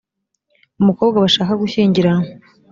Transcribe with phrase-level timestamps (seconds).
[0.81, 2.27] umukobwa bashaka gushyingiranwa